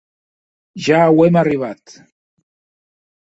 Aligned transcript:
Ja 0.85 1.01
auem 1.09 1.37
arribat. 1.41 1.85